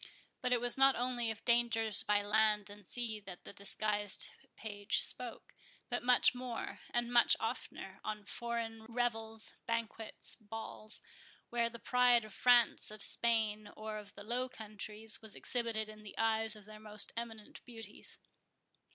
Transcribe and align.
But 0.41 0.51
it 0.51 0.59
was 0.59 0.79
not 0.79 0.95
only 0.95 1.29
of 1.29 1.45
dangers 1.45 2.01
by 2.01 2.23
land 2.23 2.71
and 2.71 2.87
sea 2.87 3.19
that 3.19 3.43
the 3.43 3.53
disguised 3.53 4.29
page 4.55 4.97
spoke; 4.99 5.53
but 5.91 6.01
much 6.01 6.33
more, 6.33 6.79
and 6.91 7.13
much 7.13 7.35
oftener, 7.39 7.99
on 8.03 8.25
foreign 8.25 8.83
revels, 8.85 9.53
banquets, 9.67 10.37
balls, 10.41 11.03
where 11.51 11.69
the 11.69 11.77
pride 11.77 12.25
of 12.25 12.33
France, 12.33 12.89
of 12.89 13.03
Spain, 13.03 13.69
or 13.77 13.99
of 13.99 14.15
the 14.15 14.23
Low 14.23 14.49
Countries, 14.49 15.21
was 15.21 15.35
exhibited 15.35 15.87
in 15.87 16.01
the 16.01 16.17
eyes 16.17 16.55
of 16.55 16.65
their 16.65 16.79
most 16.79 17.13
eminent 17.15 17.63
beauties. 17.63 18.17